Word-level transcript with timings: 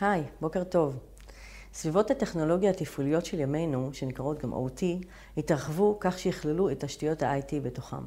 היי, 0.00 0.22
בוקר 0.40 0.64
טוב. 0.64 0.98
סביבות 1.74 2.10
הטכנולוגיה 2.10 2.70
התפעוליות 2.70 3.24
של 3.26 3.40
ימינו, 3.40 3.90
שנקראות 3.92 4.42
גם 4.42 4.52
OT, 4.52 4.82
התרחבו 5.36 5.96
כך 6.00 6.18
שיכללו 6.18 6.70
את 6.70 6.84
תשתיות 6.84 7.22
ה-IT 7.22 7.54
בתוכם. 7.62 8.02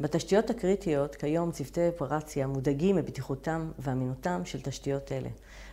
בתשתיות 0.00 0.50
הקריטיות, 0.50 1.14
כיום 1.14 1.50
צוותי 1.50 1.88
אופרציה 1.88 2.46
מודאגים 2.46 2.96
מבטיחותם 2.96 3.70
ואמינותם 3.78 4.40
של 4.44 4.60
תשתיות 4.60 5.12
אלה, 5.12 5.28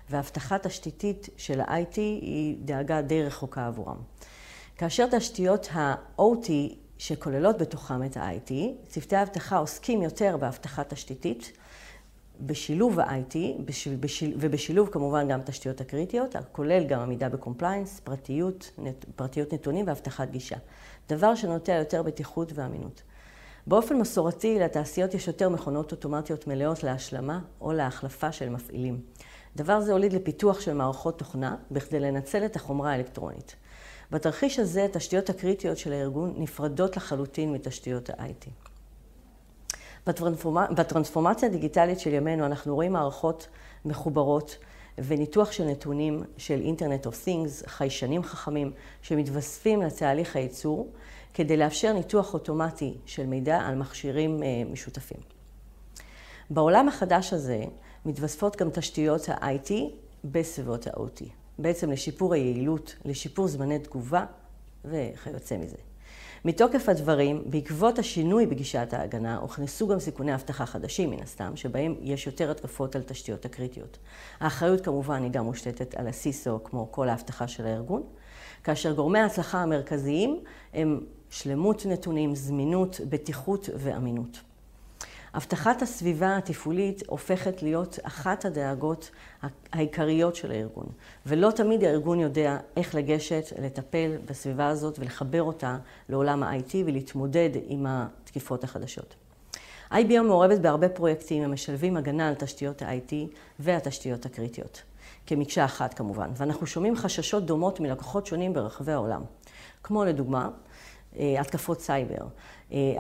והבטחה 0.10 0.58
תשתיתית 0.60 1.30
של 1.38 1.62
ה-IT 1.62 1.96
היא 1.96 2.58
דאגה 2.60 3.02
די 3.02 3.24
רחוקה 3.24 3.68
עבורם. 3.68 3.98
כאשר 4.78 5.08
תשתיות 5.18 5.68
ה-OT 5.74 6.50
שכוללות 6.98 7.58
בתוכם 7.58 8.04
את 8.04 8.18
ה-IT, 8.18 8.54
צוותי 8.88 9.16
האבטחה 9.16 9.58
עוסקים 9.58 10.02
יותר 10.02 10.38
באבטחה 10.38 10.84
תשתיתית, 10.84 11.52
בשילוב 12.42 13.00
ה-IT 13.00 13.36
ובשילוב 14.38 14.90
כמובן 14.92 15.28
גם 15.28 15.42
תשתיות 15.46 15.82
הקריטיות, 15.82 16.36
כולל 16.52 16.84
גם 16.84 17.00
עמידה 17.00 17.30
ב 17.30 17.36
compliance, 17.36 18.00
פרטיות, 18.00 18.72
פרטיות 19.16 19.54
נתונים 19.54 19.88
ואבטחת 19.88 20.30
גישה. 20.30 20.56
דבר 21.10 21.36
שנותן 21.36 21.72
יותר 21.72 22.04
בטיחות 22.04 22.52
ואמינות. 22.56 23.02
באופן 23.68 23.98
מסורתי 23.98 24.60
לתעשיות 24.60 25.14
יש 25.14 25.28
יותר 25.28 25.50
מכונות 25.50 25.92
אוטומטיות 25.92 26.48
מלאות 26.48 26.84
להשלמה 26.84 27.40
או 27.62 27.74
להחלפה 27.74 28.32
של 28.32 28.50
מפעילים. 28.50 29.02
דבר 29.56 29.82
זה 29.82 29.92
הוליד 29.92 30.14
לפיתוח 30.14 30.62
של 30.62 30.74
מערכות 30.74 31.20
תוכנה 31.20 31.56
בכדי 31.72 32.00
לנצל 32.00 32.46
את 32.46 32.56
החומרה 32.56 32.92
האלקטרונית. 32.92 33.56
בתרחיש 34.12 34.60
הזה, 34.60 34.88
תשתיות 34.94 35.30
הקריטיות 35.30 35.78
של 35.78 35.94
הארגון 35.94 36.34
נפרדות 36.38 36.98
לחלוטין 36.98 37.54
מתשתיות 37.54 38.10
ה-IT. 38.10 38.75
בטרנספורמציה 40.76 41.50
הדיגיטלית 41.50 42.00
של 42.00 42.14
ימינו 42.14 42.46
אנחנו 42.46 42.76
רואים 42.76 42.94
מערכות 42.94 43.48
מחוברות 43.86 44.58
וניתוח 44.98 45.52
של 45.52 45.64
נתונים 45.64 46.24
של 46.38 46.62
אינטרנט 46.62 47.08
of 47.08 47.10
Things, 47.10 47.68
חיישנים 47.70 48.24
חכמים, 48.24 48.72
שמתווספים 49.02 49.82
לתהליך 49.82 50.36
הייצור, 50.36 50.92
כדי 51.34 51.58
לאפשר 51.58 51.94
ניתוח 51.94 52.34
אוטומטי 52.34 52.94
של 53.06 53.26
מידע 53.26 53.60
על 53.60 53.76
מכשירים 53.76 54.44
אה, 54.44 54.48
משותפים. 54.72 55.18
בעולם 56.50 56.88
החדש 56.88 57.34
הזה 57.34 57.64
מתווספות 58.06 58.56
גם 58.56 58.70
תשתיות 58.70 59.30
ה-IT 59.30 59.74
בסביבות 60.24 60.88
ה-OT, 60.88 61.24
בעצם 61.60 61.92
לשיפור 61.92 62.34
היעילות, 62.34 62.96
לשיפור 63.06 63.48
זמני 63.48 63.80
תגובה 63.80 64.26
וכיוצא 64.86 65.58
מזה. 65.58 65.78
מתוקף 66.46 66.90
הדברים, 66.90 67.44
בעקבות 67.46 68.00
השינוי 68.00 68.46
בגישת 68.46 68.94
ההגנה, 68.94 69.38
הוכנסו 69.38 69.88
גם 69.88 70.00
סיכוני 70.00 70.36
אבטחה 70.36 70.66
חדשים 70.66 71.10
מן 71.10 71.24
הסתם, 71.24 71.56
שבהם 71.56 71.96
יש 72.02 72.28
יותר 72.28 72.52
התקפות 72.52 72.96
על 72.96 73.02
תשתיות 73.02 73.46
הקריטיות. 73.46 73.98
האחריות 74.40 74.82
כמובן 74.82 75.24
היא 75.24 75.32
גם 75.32 75.46
מושתתת 75.46 75.96
על 75.96 76.08
הסיסו, 76.08 76.60
כמו 76.64 76.92
כל 76.92 77.10
האבטחה 77.10 77.48
של 77.48 77.66
הארגון, 77.66 78.04
כאשר 78.64 78.94
גורמי 78.94 79.20
ההצלחה 79.20 79.62
המרכזיים 79.62 80.40
הם 80.74 81.00
שלמות 81.30 81.86
נתונים, 81.86 82.36
זמינות, 82.36 83.00
בטיחות 83.10 83.70
ואמינות. 83.78 84.42
אבטחת 85.36 85.82
הסביבה 85.82 86.38
התפעולית 86.38 87.04
הופכת 87.08 87.64
להיות 87.64 88.00
אחת 88.04 88.46
הדאגות 88.46 89.12
העיקריות 89.74 90.36
של 90.36 90.52
הארגון, 90.52 90.86
ולא 91.26 91.52
תמיד 91.52 91.84
הארגון 91.84 92.20
יודע 92.20 92.58
איך 92.78 92.96
לגשת, 92.96 93.54
לטפל 93.62 94.18
בסביבה 94.26 94.68
הזאת 94.68 95.00
ולחבר 95.00 95.44
אותה 95.44 95.78
לעולם 96.10 96.44
ה-IT 96.44 96.76
ולהתמודד 96.86 97.50
עם 97.68 97.86
התקיפות 97.90 98.64
החדשות. 98.64 99.16
IBM 99.92 100.22
מעורבת 100.22 100.60
בהרבה 100.60 100.90
פרויקטים 100.90 101.44
המשלבים 101.44 101.98
הגנה 101.98 102.28
על 102.28 102.36
תשתיות 102.36 102.82
ה-IT 102.82 103.14
והתשתיות 103.60 104.26
הקריטיות, 104.26 104.82
כמקשה 105.28 105.66
אחת 105.66 105.94
כמובן, 105.94 106.30
ואנחנו 106.36 106.68
שומעים 106.68 106.96
חששות 106.96 107.46
דומות 107.46 107.80
מלקוחות 107.80 108.26
שונים 108.26 108.54
ברחבי 108.54 108.92
העולם, 108.92 109.22
כמו 109.84 110.06
לדוגמה, 110.06 110.50
התקפות 111.40 111.82
סייבר. 111.82 112.26
אה, 112.72 112.94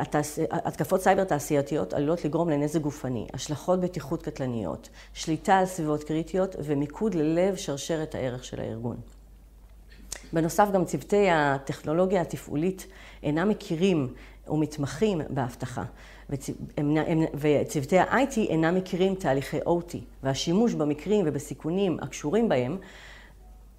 התקפות 0.52 1.02
סייבר 1.02 1.24
תעשייתיות 1.24 1.94
עלולות 1.94 2.26
לגרום 2.26 2.50
לנזק 2.50 2.82
גופני, 2.82 3.28
השלכות 3.34 3.80
בטיחות 3.80 4.24
קטלניות, 4.24 4.90
שליטה 5.14 5.58
על 5.58 5.66
סביבות 5.66 6.04
קריטיות 6.04 6.56
ומיקוד 6.64 7.16
ללב 7.16 7.56
שרשרת 7.56 8.16
הערך 8.16 8.44
של 8.44 8.60
הארגון. 8.60 8.98
בנוסף, 10.34 10.68
גם 10.74 10.86
צוותי 10.86 11.30
הטכנולוגיה 11.30 12.22
התפעולית 12.22 12.88
אינם 13.24 13.50
מכירים 13.50 14.14
או 14.48 14.58
מתמחים 14.58 15.22
באבטחה, 15.30 15.84
וצוותי 17.34 18.00
ה-IT 18.00 18.38
אינם 18.38 18.76
מכירים 18.76 19.16
תהליכי 19.16 19.60
OT, 19.60 19.98
והשימוש 20.24 20.74
במקרים 20.74 21.26
ובסיכונים 21.28 21.98
הקשורים 22.02 22.50
בהם, 22.50 22.78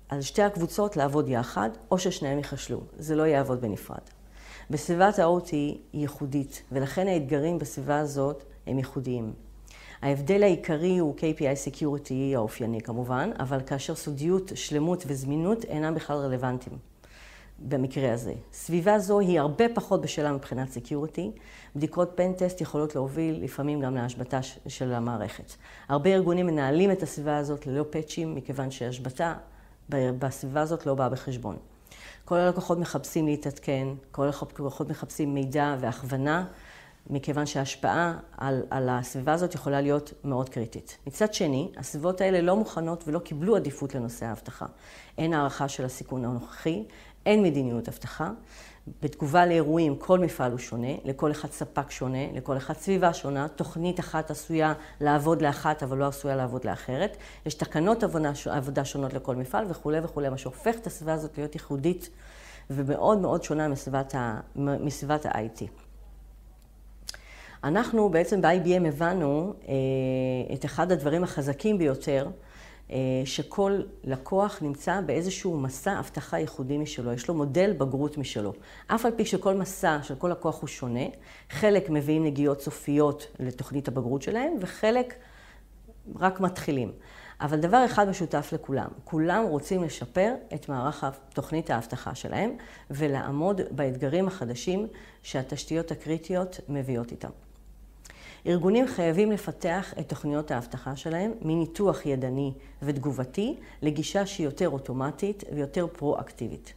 על 0.09 0.23
שתי 0.23 0.43
הקבוצות 0.43 0.97
לעבוד 0.97 1.29
יחד, 1.29 1.71
או 1.91 1.99
ששניהם 1.99 2.39
ייכשלו. 2.39 2.81
זה 2.99 3.17
לא 3.17 3.23
יעבוד 3.23 3.61
בנפרד. 3.61 4.16
בסביבת 4.71 5.19
ה-OT 5.19 5.50
היא 5.53 5.78
ייחודית, 5.94 6.62
ולכן 6.72 7.09
האתגרים 7.09 7.59
בסביבה 7.59 7.99
הזאת 7.99 8.44
הם 8.66 8.78
ייחודיים. 8.78 9.32
ההבדל 10.03 10.43
העיקרי 10.43 10.99
הוא 10.99 11.15
KPI 11.16 11.72
Security 11.72 12.34
האופייני 12.34 12.81
כמובן, 12.81 13.31
אבל 13.38 13.60
כאשר 13.66 13.94
סודיות, 13.94 14.53
שלמות 14.54 15.04
וזמינות 15.06 15.65
אינם 15.65 15.94
בכלל 15.94 16.16
רלוונטיים 16.16 16.78
במקרה 17.59 18.12
הזה. 18.12 18.34
סביבה 18.53 18.99
זו 18.99 19.21
היא 19.21 19.41
הרבה 19.41 19.65
פחות 19.75 20.00
בשלה 20.00 20.32
מבחינת 20.32 20.69
Security. 20.69 21.38
בדיקות 21.77 22.12
פנטסט 22.15 22.60
יכולות 22.60 22.94
להוביל 22.94 23.44
לפעמים 23.44 23.81
גם 23.81 23.94
להשבתה 23.94 24.41
של 24.69 24.93
המערכת. 24.93 25.53
הרבה 25.88 26.10
ארגונים 26.10 26.47
מנהלים 26.47 26.91
את 26.91 27.03
הסביבה 27.03 27.37
הזאת 27.37 27.66
ללא 27.66 27.84
פאצ'ים, 27.91 28.34
מכיוון 28.34 28.71
שהשבתה 28.71 29.34
בסביבה 29.88 30.60
הזאת 30.60 30.87
לא 30.87 30.94
באה 30.94 31.09
בחשבון. 31.09 31.56
כל 32.25 32.37
הלקוחות 32.37 32.79
מחפשים 32.79 33.27
להתעדכן, 33.27 33.89
כל 34.11 34.25
הלקוחות 34.25 34.89
מחפשים 34.89 35.35
מידע 35.35 35.77
והכוונה, 35.81 36.45
מכיוון 37.11 37.47
שההשפעה 37.47 38.19
על, 38.37 38.63
על 38.71 38.89
הסביבה 38.89 39.33
הזאת 39.33 39.55
יכולה 39.55 39.81
להיות 39.81 40.13
מאוד 40.25 40.49
קריטית. 40.49 40.99
מצד 41.07 41.35
שני, 41.35 41.69
הסביבות 41.77 42.21
האלה 42.21 42.41
לא 42.41 42.57
מוכנות 42.57 43.05
ולא 43.07 43.19
קיבלו 43.19 43.57
עדיפות 43.57 43.95
לנושא 43.95 44.27
האבטחה. 44.27 44.67
אין 45.19 45.33
הערכה 45.33 45.69
של 45.69 45.85
הסיכון 45.85 46.25
הנוכחי, 46.25 46.85
אין 47.27 47.43
מדיניות 47.43 47.89
אבטחה, 47.89 48.31
בתגובה 49.03 49.47
לאירועים 49.47 49.97
כל 49.97 50.19
מפעל 50.19 50.51
הוא 50.51 50.59
שונה, 50.59 50.89
לכל 51.05 51.31
אחד 51.31 51.51
ספק 51.51 51.91
שונה, 51.91 52.33
לכל 52.33 52.57
אחד 52.57 52.75
סביבה 52.75 53.13
שונה, 53.13 53.49
תוכנית 53.49 54.01
אחת 54.01 54.31
עשויה 54.31 54.75
לעבוד 55.01 55.43
לאחת 55.43 55.83
אבל 55.83 55.99
לא 55.99 56.07
עשויה 56.07 56.37
לעבוד 56.37 56.65
לאחרת, 56.65 57.17
יש 57.47 57.55
תקנות 57.55 58.05
עבודה, 58.51 58.85
שונות 58.85 59.15
לכל 59.15 59.37
מפעל 59.37 59.65
וכולי 59.69 59.99
וכולי, 60.03 60.29
מה 60.29 60.39
שהופך 60.39 60.77
את 60.77 60.87
הסביבה 60.87 61.13
הזאת 61.13 61.39
להיות 61.39 61.55
ייחודית 61.55 62.11
ומאוד 62.71 63.19
מאוד 63.19 63.43
שונה 63.43 63.69
מסביבת 63.69 65.27
ה-IT. 65.27 65.65
אנחנו 67.65 68.09
בעצם 68.09 68.43
ב-IBM 68.43 68.87
הבנו 68.89 69.53
אה, 69.69 69.75
את 70.55 70.65
אחד 70.65 70.93
הדברים 70.93 71.25
החזקים 71.25 71.79
ביותר 71.79 72.29
שכל 73.25 73.81
לקוח 74.05 74.63
נמצא 74.63 75.01
באיזשהו 75.01 75.61
מסע 75.61 75.99
אבטחה 75.99 76.39
ייחודי 76.39 76.79
משלו, 76.79 77.13
יש 77.13 77.29
לו 77.29 77.35
מודל 77.35 77.73
בגרות 77.73 78.19
משלו. 78.19 78.53
אף 78.87 79.07
על 79.07 79.13
פי 79.17 79.25
שכל 79.25 79.55
מסע 79.55 79.99
של 80.03 80.15
כל 80.15 80.29
לקוח 80.29 80.61
הוא 80.61 80.69
שונה, 80.69 81.05
חלק 81.51 81.91
מביאים 81.91 82.25
נגיעות 82.25 82.61
סופיות 82.61 83.27
לתוכנית 83.41 83.89
הבגרות 83.89 84.23
שלהם, 84.23 84.53
וחלק 84.61 85.15
רק 86.17 86.41
מתחילים. 86.41 86.93
אבל 87.41 87.61
דבר 87.61 87.85
אחד 87.85 88.09
משותף 88.09 88.51
לכולם, 88.53 88.89
כולם 89.05 89.45
רוצים 89.45 89.85
לשפר 89.85 90.35
את 90.55 90.69
מערך 90.69 91.05
תוכנית 91.35 91.71
האבטחה 91.71 92.15
שלהם 92.15 92.51
ולעמוד 92.91 93.61
באתגרים 93.71 94.27
החדשים 94.27 94.87
שהתשתיות 95.23 95.91
הקריטיות 95.91 96.61
מביאות 96.69 97.13
איתם. 97.13 97.31
ארגונים 98.47 98.87
חייבים 98.87 99.33
לפתח 99.33 99.95
את 100.01 100.09
תוכניות 100.09 100.51
האבטחה 100.51 100.97
שלהם 100.97 101.33
מניתוח 101.43 102.07
ידני 102.07 102.53
ותגובתי 102.83 103.57
לגישה 103.83 104.27
שהיא 104.27 104.45
יותר 104.45 104.69
אוטומטית 104.69 105.45
ויותר 105.54 105.87
פרו-אקטיבית. 105.87 106.72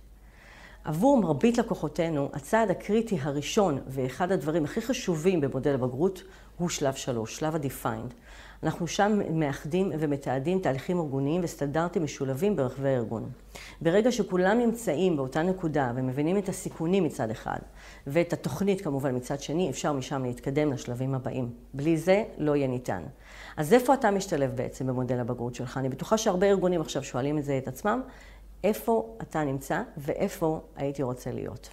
עבור 0.84 1.22
מרבית 1.22 1.58
לקוחותינו, 1.58 2.30
הצעד 2.34 2.72
הקריטי 2.72 3.18
הראשון 3.22 3.80
ואחד 3.88 4.32
הדברים 4.32 4.66
הכי 4.66 4.82
חשובים 4.82 5.42
במודל 5.42 5.74
הבגרות 5.74 6.24
הוא 6.58 6.70
שלב 6.70 6.94
שלוש, 6.94 7.36
שלב 7.38 7.56
ה-defined. 7.56 8.14
אנחנו 8.64 8.88
שם 8.88 9.20
מאחדים 9.32 9.92
ומתעדים 10.00 10.60
תהליכים 10.60 11.00
ארגוניים 11.00 11.42
וסטנדרטים 11.44 12.04
משולבים 12.04 12.56
ברחבי 12.56 12.90
הארגון. 12.90 13.30
ברגע 13.82 14.12
שכולם 14.12 14.58
נמצאים 14.58 15.18
באותה 15.18 15.44
נקודה 15.44 15.92
ומבינים 15.96 16.38
את 16.38 16.50
הסיכונים 16.50 17.04
מצד 17.04 17.30
אחד, 17.32 17.60
ואת 18.08 18.34
התוכנית 18.34 18.82
כמובן 18.82 19.16
מצד 19.16 19.40
שני, 19.40 19.70
אפשר 19.70 19.94
משם 19.94 20.24
להתקדם 20.24 20.74
לשלבים 20.74 21.16
הבאים. 21.16 21.50
בלי 21.74 21.98
זה 21.98 22.24
לא 22.38 22.56
יהיה 22.56 22.68
ניתן. 22.68 23.04
אז 23.58 23.74
איפה 23.74 23.94
אתה 23.94 24.12
משתלב 24.12 24.52
בעצם 24.56 24.88
במודל 24.88 25.20
הבגרות 25.20 25.56
שלך? 25.56 25.78
אני 25.78 25.90
בטוחה 25.90 26.18
שהרבה 26.18 26.48
ארגונים 26.48 26.82
עכשיו 26.82 27.04
שואלים 27.04 27.38
את 27.38 27.44
זה 27.44 27.58
את 27.58 27.68
עצמם, 27.68 28.02
איפה 28.64 29.16
אתה 29.22 29.44
נמצא 29.44 29.82
ואיפה 29.98 30.60
הייתי 30.76 31.04
רוצה 31.04 31.32
להיות. 31.32 31.70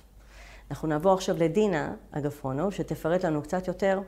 אנחנו 0.70 0.88
נעבור 0.88 1.12
עכשיו 1.12 1.36
לדינה 1.38 1.94
אגפונו, 2.10 2.72
שתפרט 2.72 3.24
לנו 3.24 3.42
קצת 3.42 3.68
יותר 3.68 4.00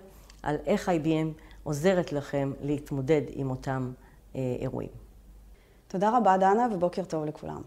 על 0.42 0.56
איך 0.66 0.88
IBM 0.88 1.47
עוזרת 1.68 2.12
לכם 2.12 2.52
להתמודד 2.62 3.22
עם 3.28 3.50
אותם 3.50 3.92
אה, 4.36 4.40
אירועים. 4.60 4.88
תודה 5.88 6.16
רבה 6.16 6.36
דנה 6.36 6.68
ובוקר 6.72 7.04
טוב 7.04 7.24
לכולם. 7.24 7.62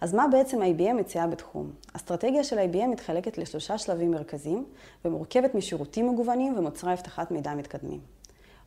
אז 0.00 0.14
מה 0.14 0.26
בעצם 0.32 0.62
IBM 0.62 0.92
מציעה 0.92 1.26
בתחום? 1.26 1.70
אסטרטגיה 1.96 2.44
של 2.44 2.58
IBM 2.58 2.86
מתחלקת 2.86 3.38
לשלושה 3.38 3.78
שלבים 3.78 4.10
מרכזיים 4.10 4.64
ומורכבת 5.04 5.54
משירותים 5.54 6.08
מגוונים 6.12 6.58
ומוצרי 6.58 6.92
אבטחת 6.92 7.30
מידע 7.30 7.54
מתקדמים. 7.54 8.00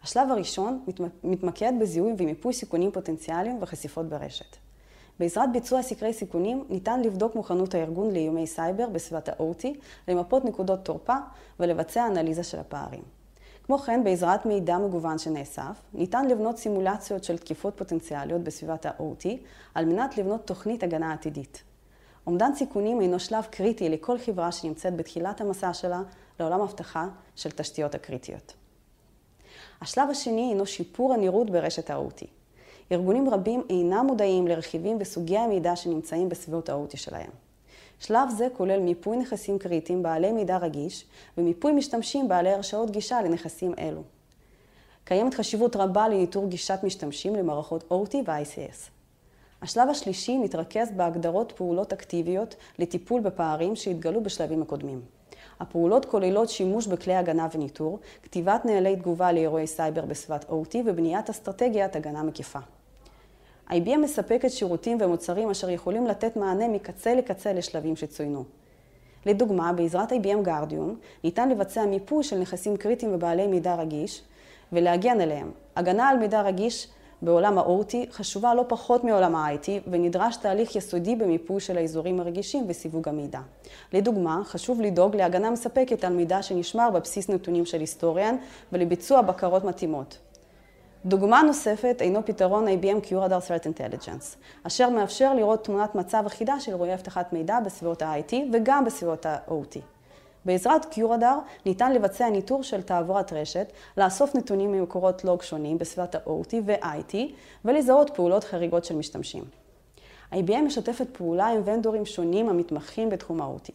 השלב 0.03 0.31
הראשון 0.31 0.83
מתמקד 1.23 1.73
בזיהוי 1.81 2.13
ומיפוי 2.17 2.53
סיכונים 2.53 2.91
פוטנציאליים 2.91 3.57
וחשיפות 3.61 4.09
ברשת. 4.09 4.55
בעזרת 5.19 5.51
ביצוע 5.51 5.81
סקרי 5.81 6.13
סיכונים 6.13 6.65
ניתן 6.69 7.01
לבדוק 7.01 7.35
מוכנות 7.35 7.75
הארגון 7.75 8.11
לאיומי 8.11 8.47
סייבר 8.47 8.89
בסביבת 8.89 9.29
ה-OT, 9.29 9.67
למפות 10.07 10.45
נקודות 10.45 10.85
תורפה 10.85 11.15
ולבצע 11.59 12.07
אנליזה 12.07 12.43
של 12.43 12.59
הפערים. 12.59 13.14
כמו 13.65 13.77
כן, 13.77 14.03
בעזרת 14.03 14.45
מידע 14.45 14.77
מגוון 14.77 15.17
שנאסף, 15.17 15.81
ניתן 15.93 16.27
לבנות 16.27 16.57
סימולציות 16.57 17.23
של 17.23 17.37
תקיפות 17.37 17.77
פוטנציאליות 17.77 18.41
בסביבת 18.41 18.85
ה-OT, 18.85 19.27
על 19.75 19.85
מנת 19.85 20.17
לבנות 20.17 20.47
תוכנית 20.47 20.83
הגנה 20.83 21.13
עתידית. 21.13 21.63
אומדן 22.27 22.55
סיכונים 22.55 23.01
אינו 23.01 23.19
שלב 23.19 23.43
קריטי 23.43 23.89
לכל 23.89 24.17
חברה 24.17 24.51
שנמצאת 24.51 24.95
בתחילת 24.95 25.41
המסע 25.41 25.73
שלה 25.73 26.01
לעולם 26.39 26.61
אבטחה 26.61 27.07
של 27.35 27.51
תשתיות 27.51 27.95
הקריטיות. 27.95 28.53
השלב 29.81 30.09
השני 30.09 30.41
הינו 30.41 30.65
שיפור 30.65 31.13
הנראות 31.13 31.49
ברשת 31.49 31.89
ה-OT. 31.89 32.25
ארגונים 32.91 33.29
רבים 33.29 33.63
אינם 33.69 34.05
מודעים 34.07 34.47
לרכיבים 34.47 34.97
וסוגי 34.99 35.37
המידע 35.37 35.75
שנמצאים 35.75 36.29
בסביבות 36.29 36.69
ה-OT 36.69 36.97
שלהם. 36.97 37.44
שלב 38.05 38.29
זה 38.29 38.47
כולל 38.53 38.79
מיפוי 38.79 39.17
נכסים 39.17 39.59
קריטיים 39.59 40.03
בעלי 40.03 40.31
מידע 40.31 40.57
רגיש 40.57 41.05
ומיפוי 41.37 41.71
משתמשים 41.71 42.27
בעלי 42.27 42.49
הרשאות 42.49 42.91
גישה 42.91 43.21
לנכסים 43.21 43.73
אלו. 43.79 44.01
קיימת 45.03 45.33
חשיבות 45.33 45.75
רבה 45.75 46.07
לניטור 46.07 46.47
גישת 46.47 46.79
משתמשים 46.83 47.35
למערכות 47.35 47.83
OT 47.91 48.15
ו-ICS. 48.15 48.89
השלב 49.61 49.89
השלישי 49.89 50.37
מתרכז 50.37 50.91
בהגדרות 50.95 51.51
פעולות 51.51 51.93
אקטיביות 51.93 52.55
לטיפול 52.79 53.21
בפערים 53.21 53.75
שהתגלו 53.75 54.23
בשלבים 54.23 54.61
הקודמים. 54.61 55.01
הפעולות 55.59 56.05
כוללות 56.05 56.49
שימוש 56.49 56.87
בכלי 56.87 57.15
הגנה 57.15 57.47
וניטור, 57.53 57.99
כתיבת 58.23 58.65
נהלי 58.65 58.95
תגובה 58.95 59.31
לאירועי 59.31 59.67
סייבר 59.67 60.05
בסביבת 60.05 60.45
OT 60.49 60.75
ובניית 60.85 61.29
אסטרטגיית 61.29 61.95
הגנה 61.95 62.23
מקיפה. 62.23 62.59
IBM 63.69 63.97
מספקת 63.97 64.51
שירותים 64.51 64.97
ומוצרים 65.01 65.49
אשר 65.49 65.69
יכולים 65.69 66.07
לתת 66.07 66.35
מענה 66.35 66.67
מקצה 66.67 67.15
לקצה 67.15 67.53
לשלבים 67.53 67.95
שצוינו. 67.95 68.43
לדוגמה, 69.25 69.73
בעזרת 69.73 70.11
IBM 70.11 70.41
גרדיום 70.41 70.95
ניתן 71.23 71.49
לבצע 71.49 71.85
מיפוי 71.85 72.23
של 72.23 72.39
נכסים 72.39 72.77
קריטיים 72.77 73.15
ובעלי 73.15 73.47
מידע 73.47 73.75
רגיש 73.75 74.21
ולהגן 74.73 75.21
עליהם. 75.21 75.51
הגנה 75.75 76.09
על 76.09 76.17
מידע 76.17 76.41
רגיש 76.41 76.87
בעולם 77.21 77.57
ה-OT 77.57 77.93
חשובה 78.11 78.53
לא 78.53 78.65
פחות 78.67 79.03
מעולם 79.03 79.35
ה-IT 79.35 79.69
ונדרש 79.87 80.37
תהליך 80.37 80.75
יסודי 80.75 81.15
במיפוי 81.15 81.59
של 81.59 81.77
האזורים 81.77 82.19
הרגישים 82.19 82.65
וסיווג 82.67 83.09
המידע. 83.09 83.39
לדוגמה, 83.93 84.41
חשוב 84.43 84.81
לדאוג 84.81 85.15
להגנה 85.15 85.51
מספקת 85.51 86.03
על 86.03 86.13
מידע 86.13 86.41
שנשמר 86.41 86.89
בבסיס 86.89 87.29
נתונים 87.29 87.65
של 87.65 87.79
היסטוריאן 87.79 88.35
ולביצוע 88.71 89.21
בקרות 89.21 89.63
מתאימות. 89.63 90.17
דוגמה 91.07 91.41
נוספת 91.41 91.97
אינו 92.01 92.25
פתרון 92.25 92.67
IBM 92.67 93.05
QRadar 93.05 93.47
Threat 93.47 93.65
Intelligence, 93.65 94.35
אשר 94.63 94.89
מאפשר 94.89 95.33
לראות 95.33 95.63
תמונת 95.63 95.95
מצב 95.95 96.23
אחידה 96.25 96.59
של 96.59 96.71
אירועי 96.71 96.93
אבטחת 96.93 97.33
מידע 97.33 97.59
בסביבות 97.59 98.01
ה-IT 98.01 98.33
וגם 98.53 98.85
בסביבות 98.85 99.25
ה-OT. 99.25 99.79
בעזרת 100.45 100.93
QRadar 100.93 101.65
ניתן 101.65 101.93
לבצע 101.93 102.29
ניטור 102.29 102.63
של 102.63 102.81
תעבורת 102.81 103.33
רשת, 103.33 103.71
לאסוף 103.97 104.35
נתונים 104.35 104.71
ממקורות 104.71 105.23
לוג 105.23 105.41
שונים 105.41 105.77
בסביבת 105.77 106.15
ה-OT 106.15 106.53
ו-IT 106.65 107.15
ולזהות 107.65 108.09
פעולות 108.09 108.43
חריגות 108.43 108.85
של 108.85 108.95
משתמשים. 108.95 109.43
IBM 110.33 110.61
משתפת 110.65 111.07
פעולה 111.17 111.47
עם 111.47 111.61
ונדורים 111.65 112.05
שונים 112.05 112.49
המתמחים 112.49 113.09
בתחום 113.09 113.41
ה-OT, 113.41 113.71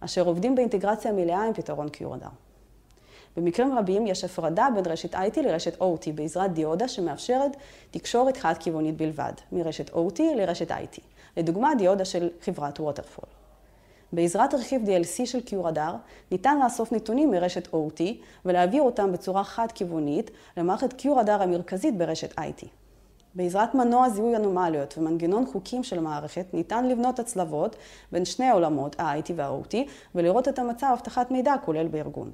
אשר 0.00 0.26
עובדים 0.26 0.54
באינטגרציה 0.54 1.12
מלאה 1.12 1.42
עם 1.42 1.52
פתרון 1.52 1.86
QRadar. 1.86 2.45
במקרים 3.36 3.78
רבים 3.78 4.06
יש 4.06 4.24
הפרדה 4.24 4.68
בין 4.74 4.84
רשת 4.86 5.14
IT 5.14 5.40
לרשת 5.42 5.80
OT 5.80 6.12
בעזרת 6.14 6.52
דיודה 6.52 6.88
שמאפשרת 6.88 7.56
תקשורת 7.90 8.36
חד-כיוונית 8.36 8.96
בלבד, 8.96 9.32
מרשת 9.52 9.90
OT 9.90 10.22
לרשת 10.36 10.70
IT. 10.70 11.00
לדוגמה, 11.36 11.74
דיודה 11.78 12.04
של 12.04 12.28
חברת 12.40 12.80
ווטרפול. 12.80 13.24
בעזרת 14.12 14.54
רכיב 14.54 14.82
DLC 14.86 15.26
של 15.26 15.38
QRadar 15.38 15.92
ניתן 16.30 16.58
לאסוף 16.64 16.92
נתונים 16.92 17.30
מרשת 17.30 17.66
OT 17.74 18.02
ולהעביר 18.44 18.82
אותם 18.82 19.12
בצורה 19.12 19.44
חד-כיוונית 19.44 20.30
למערכת 20.56 21.00
QRadar 21.00 21.42
המרכזית 21.42 21.98
ברשת 21.98 22.38
IT. 22.38 22.66
בעזרת 23.34 23.74
מנוע 23.74 24.08
זיהוי 24.08 24.36
אנומליות 24.36 24.98
ומנגנון 24.98 25.46
חוקים 25.46 25.84
של 25.84 25.98
המערכת 25.98 26.46
ניתן 26.54 26.88
לבנות 26.88 27.18
הצלבות 27.18 27.76
בין 28.12 28.24
שני 28.24 28.46
העולמות, 28.46 29.00
ה-IT 29.00 29.32
וה-OT, 29.36 29.76
ולראות 30.14 30.48
את 30.48 30.58
המצב 30.58 30.86
אבטחת 30.92 31.30
מידע 31.30 31.54
כולל 31.64 31.88
בארגון. 31.88 32.30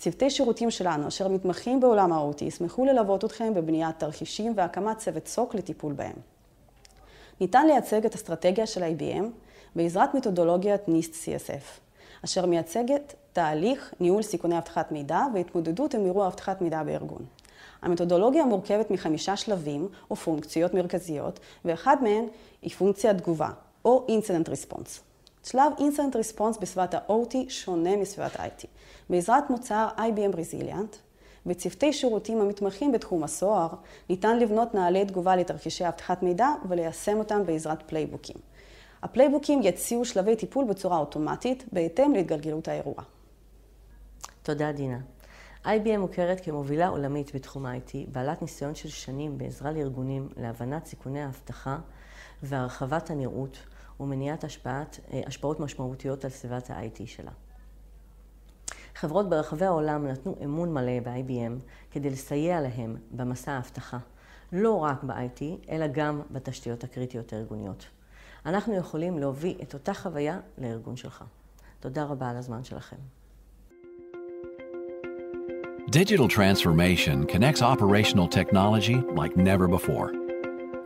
צוותי 0.00 0.30
שירותים 0.30 0.70
שלנו, 0.70 1.08
אשר 1.08 1.28
מתמחים 1.28 1.80
בעולם 1.80 2.12
ה-OT, 2.12 2.44
ישמחו 2.44 2.84
ללוות 2.84 3.24
אתכם 3.24 3.54
בבניית 3.54 3.98
תרחישים 3.98 4.52
והקמת 4.56 4.98
צוות 4.98 5.26
סוק 5.26 5.54
לטיפול 5.54 5.92
בהם. 5.92 6.16
ניתן 7.40 7.66
לייצג 7.66 8.06
את 8.06 8.14
אסטרטגיה 8.14 8.66
של 8.66 8.82
IBM 8.82 9.24
בעזרת 9.76 10.14
מתודולוגיית 10.14 10.80
NIST 10.88 11.12
CSF, 11.12 11.80
אשר 12.24 12.46
מייצגת 12.46 13.14
תהליך 13.32 13.94
ניהול 14.00 14.22
סיכוני 14.22 14.58
אבטחת 14.58 14.92
מידע 14.92 15.20
והתמודדות 15.34 15.94
עם 15.94 16.04
אירוע 16.04 16.26
אבטחת 16.26 16.60
מידע 16.60 16.82
בארגון. 16.82 17.24
המתודולוגיה 17.82 18.44
מורכבת 18.44 18.90
מחמישה 18.90 19.36
שלבים 19.36 19.88
או 20.10 20.16
פונקציות 20.16 20.74
מרכזיות, 20.74 21.40
ואחד 21.64 21.96
מהן 22.02 22.24
היא 22.62 22.70
פונקציית 22.70 23.16
תגובה, 23.16 23.50
או 23.84 24.06
Incident 24.08 24.48
Response. 24.48 25.09
שלב 25.44 25.72
Incident 25.78 26.14
Response 26.14 26.60
בסביבת 26.60 26.94
ה-OT 26.94 27.34
שונה 27.48 27.96
מסביבת 27.96 28.40
ה-IT. 28.40 28.66
בעזרת 29.10 29.50
מוצר 29.50 29.88
IBM 29.96 30.36
Resilient 30.36 30.96
וצוותי 31.46 31.92
שירותים 31.92 32.40
המתמחים 32.40 32.92
בתחום 32.92 33.24
הסוהר, 33.24 33.68
ניתן 34.10 34.38
לבנות 34.38 34.74
נהלי 34.74 35.04
תגובה 35.04 35.36
לתרחישי 35.36 35.88
אבטחת 35.88 36.22
מידע 36.22 36.48
וליישם 36.68 37.18
אותם 37.18 37.46
בעזרת 37.46 37.82
playbook 37.82 38.21
ים. 38.21 38.36
ה 39.02 39.07
playbook 39.07 39.50
ים 39.50 39.60
יציעו 39.62 40.04
שלבי 40.04 40.36
טיפול 40.36 40.64
בצורה 40.64 40.98
אוטומטית, 40.98 41.64
בהתאם 41.72 42.12
להתגלגלות 42.12 42.68
האירוע. 42.68 43.02
תודה, 44.42 44.72
דינה. 44.72 44.98
IBM 45.64 45.98
מוכרת 45.98 46.40
כמובילה 46.44 46.88
עולמית 46.88 47.34
בתחום 47.34 47.66
ה-IT, 47.66 47.92
בעלת 48.12 48.42
ניסיון 48.42 48.74
של 48.74 48.88
שנים 48.88 49.38
בעזרה 49.38 49.72
לארגונים 49.72 50.28
להבנת 50.36 50.86
סיכוני 50.86 51.22
האבטחה 51.22 51.78
והרחבת 52.42 53.10
הנראות 53.10 53.58
ומניעת 54.00 54.44
השפעת, 54.44 55.00
אה, 55.12 55.20
השפעות 55.26 55.60
משמעותיות 55.60 56.24
על 56.24 56.30
סביבת 56.30 56.70
ה-IT 56.70 57.06
שלה. 57.06 57.30
חברות 58.94 59.28
ברחבי 59.28 59.64
העולם 59.64 60.06
נתנו 60.06 60.36
אמון 60.44 60.74
מלא 60.74 61.00
ב-IBM 61.00 61.70
כדי 61.90 62.10
לסייע 62.10 62.60
להם 62.60 62.96
במסע 63.10 63.52
האבטחה, 63.52 63.98
לא 64.52 64.74
רק 64.74 65.04
ב-IT, 65.04 65.70
אלא 65.70 65.86
גם 65.86 66.22
בתשתיות 66.30 66.84
הקריטיות 66.84 67.32
הארגוניות. 67.32 67.86
אנחנו 68.46 68.74
יכולים 68.74 69.18
להוביל 69.18 69.58
את 69.62 69.74
אותה 69.74 69.94
חוויה 69.94 70.40
לארגון 70.58 70.96
שלך. 70.96 71.24
תודה 71.80 72.04
רבה 72.04 72.30
על 72.30 72.36
הזמן 72.36 72.64
שלכם. 72.64 72.96
Digital 75.90 76.28
transformation 76.28 77.26
connects 77.26 77.62
operational 77.62 78.28
technology 78.28 78.96
like 79.20 79.36
never 79.36 79.66
before. 79.66 80.19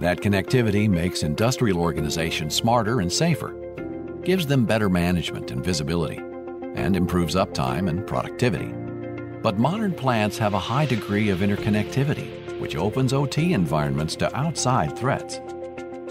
That 0.00 0.20
connectivity 0.20 0.88
makes 0.88 1.22
industrial 1.22 1.78
organizations 1.78 2.54
smarter 2.54 3.00
and 3.00 3.12
safer, 3.12 3.54
gives 4.24 4.44
them 4.44 4.64
better 4.64 4.88
management 4.88 5.52
and 5.52 5.64
visibility, 5.64 6.16
and 6.74 6.96
improves 6.96 7.36
uptime 7.36 7.88
and 7.88 8.04
productivity. 8.04 8.74
But 9.40 9.58
modern 9.58 9.92
plants 9.92 10.36
have 10.38 10.52
a 10.52 10.58
high 10.58 10.86
degree 10.86 11.28
of 11.28 11.40
interconnectivity, 11.40 12.58
which 12.58 12.74
opens 12.74 13.12
OT 13.12 13.52
environments 13.52 14.16
to 14.16 14.36
outside 14.36 14.98
threats. 14.98 15.36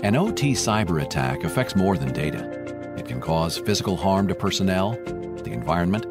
An 0.01 0.15
OT 0.15 0.53
cyber 0.53 1.03
attack 1.03 1.43
affects 1.43 1.75
more 1.75 1.97
than 1.97 2.13
data. 2.13 2.49
It 2.97 3.05
can 3.05 3.19
cause 3.19 3.57
physical 3.57 3.97
harm 3.97 4.29
to 4.29 4.35
personnel, 4.35 4.91
the 5.43 5.51
environment, 5.51 6.05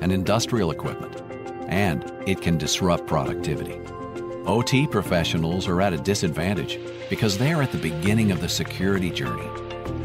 and 0.00 0.10
industrial 0.10 0.72
equipment, 0.72 1.22
and 1.68 2.10
it 2.26 2.40
can 2.40 2.58
disrupt 2.58 3.06
productivity. 3.06 3.78
OT 4.46 4.88
professionals 4.88 5.68
are 5.68 5.80
at 5.80 5.92
a 5.92 5.98
disadvantage 5.98 6.80
because 7.08 7.38
they 7.38 7.52
are 7.52 7.62
at 7.62 7.70
the 7.70 7.78
beginning 7.78 8.32
of 8.32 8.40
the 8.40 8.48
security 8.48 9.08
journey. 9.08 9.48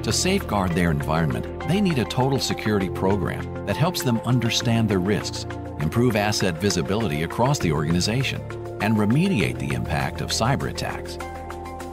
To 0.04 0.14
safeguard 0.14 0.74
their 0.74 0.92
environment, 0.92 1.68
they 1.68 1.82
need 1.82 1.98
a 1.98 2.06
total 2.06 2.40
security 2.40 2.90
program 2.90 3.66
that 3.66 3.76
helps 3.76 4.04
them 4.04 4.20
understand 4.26 4.88
their 4.88 5.00
risks, 5.00 5.46
improve 5.80 6.16
asset 6.16 6.62
visibility 6.62 7.24
across 7.24 7.58
the 7.58 7.72
organization, 7.72 8.42
and 8.80 8.96
remediate 8.96 9.58
the 9.58 9.74
impact 9.74 10.22
of 10.22 10.30
cyber 10.30 10.70
attacks. 10.70 11.18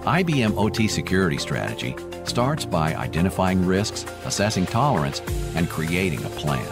IBM 0.05 0.55
OT 0.59 0.87
security 0.87 1.39
strategy 1.39 1.97
starts 2.25 2.67
by 2.67 2.95
identifying 2.95 3.65
risks, 3.65 4.05
assessing 4.27 4.67
tolerance, 4.67 5.23
and 5.55 5.71
creating 5.71 6.23
a 6.25 6.31
plan. 6.31 6.69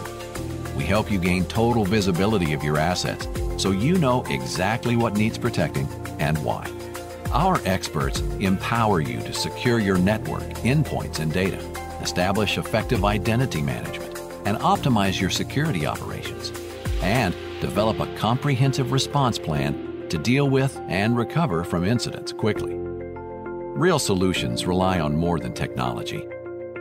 We 0.77 0.85
help 0.85 1.11
you 1.11 1.19
gain 1.19 1.47
total 1.47 1.87
visibility 1.87 2.53
of 2.53 2.63
your 2.63 2.77
assets 2.77 3.27
so 3.59 3.71
you 3.71 3.99
know 3.99 4.23
exactly 4.25 4.97
what 4.97 5.17
needs 5.17 5.39
protecting 5.39 5.89
and 6.19 6.39
why. 6.45 6.71
Our 7.33 7.61
experts 7.65 8.21
empower 8.41 9.01
you 9.01 9.21
to 9.21 9.33
secure 9.33 9.79
your 9.79 9.99
network, 9.99 10.43
endpoints, 10.65 11.19
and 11.19 11.33
data, 11.33 11.59
establish 12.03 12.59
effective 12.59 13.05
identity 13.05 13.63
management, 13.63 14.19
and 14.45 14.59
optimize 14.59 15.21
your 15.21 15.31
security 15.31 15.87
operations, 15.87 16.53
and 17.01 17.35
develop 17.61 18.01
a 18.01 18.15
comprehensive 18.17 18.93
response 18.93 19.39
plan 19.39 20.07
to 20.11 20.19
deal 20.19 20.51
with 20.51 20.79
and 20.89 21.17
recover 21.17 21.65
from 21.65 21.85
incidents 21.85 22.33
quickly. 22.33 22.75
Real 22.75 23.99
solutions 23.99 24.67
rely 24.67 25.01
on 25.01 25.17
more 25.17 25.39
than 25.39 25.55
technology. 25.55 26.23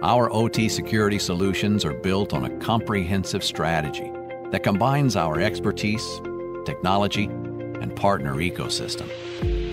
Our 0.04 0.30
OT 0.34 0.68
security 0.68 1.20
solutions 1.20 1.86
are 1.86 1.94
built 1.94 2.34
on 2.34 2.44
a 2.44 2.58
comprehensive 2.58 3.44
strategy 3.44 4.12
that 4.51 4.63
combines 4.63 5.16
our 5.16 5.40
expertise, 5.40 6.20
technology, 6.65 7.25
and 7.25 7.96
partner 7.96 8.36
ecosystem. 8.36 9.10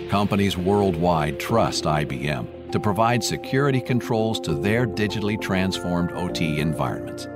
Companies 0.09 0.57
worldwide 0.57 1.39
trust 1.39 1.85
IBM 1.85 2.73
to 2.73 2.81
provide 2.81 3.23
security 3.23 3.81
controls 3.81 4.41
to 4.41 4.55
their 4.55 4.87
digitally 4.87 5.41
transformed 5.41 6.13
OT 6.13 6.61
environments. 6.61 7.27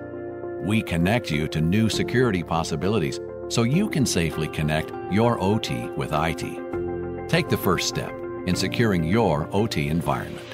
We 0.62 0.82
connect 0.82 1.30
you 1.30 1.48
to 1.48 1.60
new 1.60 1.88
security 1.88 2.42
possibilities 2.42 3.18
so 3.48 3.64
you 3.64 3.88
can 3.88 4.06
safely 4.06 4.48
connect 4.48 4.92
your 5.10 5.42
OT 5.42 5.88
with 5.90 6.12
IT. 6.12 7.28
Take 7.28 7.48
the 7.48 7.56
first 7.56 7.88
step 7.88 8.12
in 8.46 8.56
securing 8.56 9.04
your 9.04 9.48
OT 9.52 9.88
environment. 9.88 10.46